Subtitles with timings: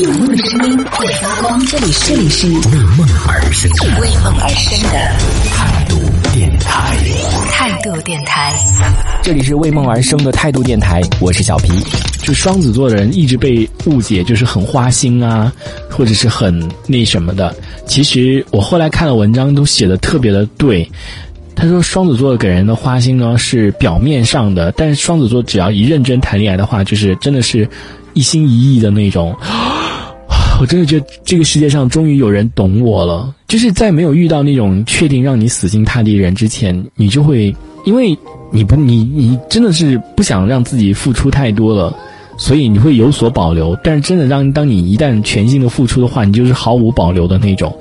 [0.00, 2.54] 有梦的声音会发光，这里是这里是为
[2.96, 3.68] 梦而生
[4.00, 4.90] 为梦而生的
[5.50, 5.96] 态度
[6.32, 6.96] 电台。
[7.50, 8.54] 态度电台。
[9.24, 11.72] 这里是为梦而生的态度电台，我是小皮。
[12.22, 15.52] 就双子座的人一直被误解，就是很花心啊，
[15.90, 17.52] 或者是很那什么的。
[17.84, 20.88] 其实我后来看了文章，都写的特别的对。
[21.56, 27.68] 他说双子座给人的花心呢是表面上的，但是双子座只要一认真谈恋爱的话，就是真的是
[28.12, 29.36] 一心一意的那种。
[30.60, 33.34] 我真的觉得这个世界上终于有人懂我了。
[33.46, 37.54] 就是在没有遇到那种确定让你死心塌地人之前，你就会
[37.84, 38.16] 因为
[38.50, 41.96] 你不你你真的是不想让自己付出太多了，
[42.36, 43.78] 所以你会有所保留。
[43.82, 47.74] 但是真的让当你一旦全心的付出的话，你就是毫无保留的那种。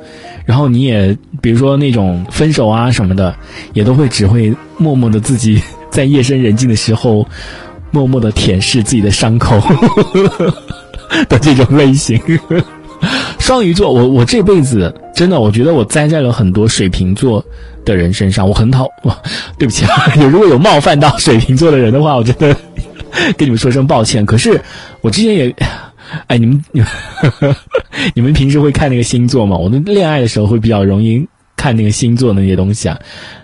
[0.45, 3.35] 然后你也比如说那种分手啊什么的，
[3.73, 7.27] 也都会只会默默的自己 在夜深人静的时候，
[7.91, 9.59] 默默的舔舐自己的伤口
[11.29, 12.19] 的这种类型。
[13.39, 17.43] 双鱼座，我我这辈子真的，我觉得我栽在了很多水瓶座
[17.85, 18.87] 的人身上，我很讨，
[19.57, 22.55] 对不起啊，有如果有冒犯到水瓶座的人的话，我真的
[23.37, 24.25] 跟你们说声抱歉。
[24.25, 24.59] 可是
[25.01, 25.55] 我之前也，
[26.25, 26.89] 哎，你们你们
[28.15, 29.55] 你们平时会看那个星座吗？
[29.55, 32.99] 我的恋爱的时候会比较容易看那个星座那些东西啊。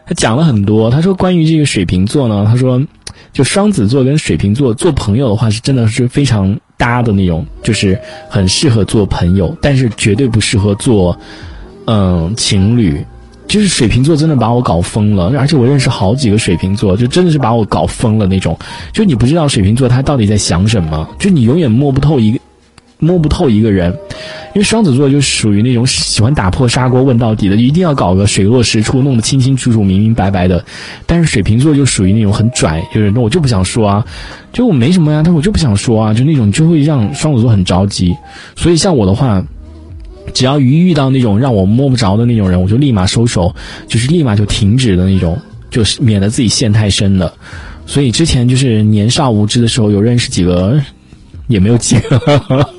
[0.06, 2.82] 他讲了很多，他说关于这个水瓶座呢，他说
[3.32, 6.58] 就双子座跟水瓶座做朋友的话，是真的是非常。
[6.76, 7.98] 搭的那种，就是
[8.28, 11.18] 很适合做朋友，但是绝对不适合做，
[11.86, 13.02] 嗯，情侣。
[13.48, 18.58] 就是水瓶座真的把我搞疯了，而且我认识好几个水瓶座，就真的是把我搞疯了那种。
[18.92, 22.40] 就你不知道水瓶座他到底在想什么，就你永远摸不透一个。
[23.00, 23.94] 摸不透一个人，
[24.54, 30.64] 因为双子座就属于那种喜欢打破砂锅问到底的，一定要搞个水落石出，弄得清清楚楚、明明白白的。
[31.08, 34.06] 但是水瓶座就属于那种很拽，就是那我就不想说啊，
[34.52, 38.16] 就我没什么呀，但我就不想说啊，就那种就会让双子座很着急。
[38.56, 39.44] 所以像我的话，
[40.36, 43.54] 只要一遇到那种让我摸不着的那种人，我就立马收手，
[43.88, 45.36] 就是立马就停止的那种，
[45.72, 47.34] 就是免得自己陷太深了。
[47.88, 50.80] 所以之前就是年少无知的时候，有认识几个，
[51.48, 52.70] 也没有几个。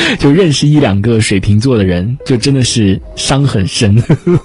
[0.18, 3.96] 就认识一两个水瓶座的人，就真的是伤很深，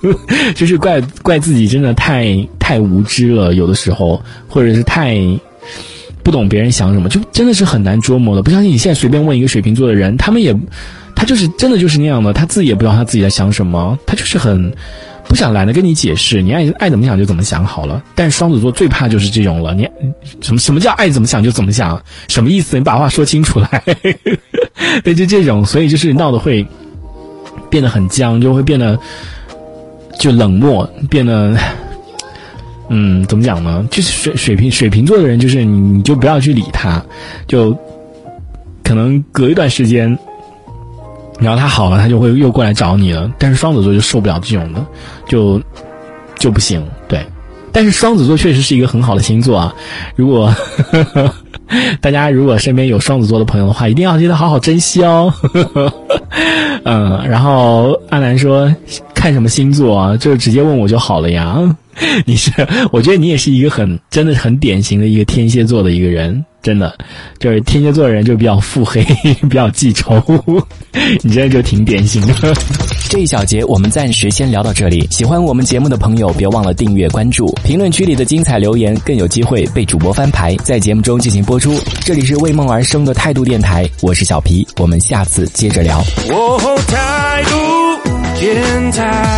[0.55, 5.17] 就是怪怪自己真的太太无知了，有的时候或者是太
[6.23, 8.41] 不懂别人想什么，就真的是很难捉摸的。
[8.41, 10.55] 不相信你现在随便问一个水瓶座的人，他们也，
[11.23, 14.69] 他就是真的就是那样的，他自己也不知道他自己在想什么，他就是很。
[15.25, 18.03] 不想懒得跟你解释，你爱爱怎么想就怎么想好了。
[18.13, 19.87] 但是双子座最怕就是这种了，你
[20.41, 21.99] 什么什么叫爱怎么想就怎么想？
[22.27, 22.77] 什么意思？
[22.77, 23.81] 你把话说清楚来。
[25.01, 26.63] 对，就这种，所以就是闹得会
[27.69, 28.99] 变得很僵，就会变得
[30.19, 31.57] 就冷漠，变得
[32.89, 33.87] 嗯，怎么讲呢？
[33.89, 37.01] 就是水水瓶水瓶座的人，就是你你就不要去理他，
[37.47, 37.75] 就
[38.83, 40.15] 可能隔一段时间。
[41.39, 43.31] 然后他好了，他就会又过来找你了。
[43.37, 44.85] 但是双子座就受不了这种的，
[45.27, 45.61] 就
[46.37, 46.85] 就不行。
[47.07, 47.25] 对，
[47.71, 49.73] 但是双子座确实是一个很好的星座啊。
[50.15, 50.53] 如果
[52.01, 55.33] 大家如果身边有双子座的朋友的话，一定要记得好好珍惜哦。
[56.85, 58.71] 嗯，然后阿南说
[59.23, 60.17] 看什么星座啊？
[60.17, 61.57] 就直接问我就好了呀。
[62.25, 62.51] 你是，
[62.91, 66.43] 我觉得你也是一个很真的很典型的一个天蝎座的一个人。
[66.61, 66.93] 真的，
[67.39, 69.01] 就是天蝎座的人就比较腹黑，
[69.47, 70.21] 比较记仇。
[71.23, 72.33] 你这就挺典型的。
[73.09, 75.07] 这一小节我们暂时先聊到这里。
[75.09, 77.47] 喜欢我们节目的朋友，别忘了订阅关注。
[77.63, 81.79] 评论区里的精彩留言更有机会被主播翻牌，在节目中进行播出。
[82.01, 86.03] 这里是为梦而生的态度电台，我是小皮，我们下次接着聊。
[86.87, 87.55] 态度
[88.43, 89.32] 电台。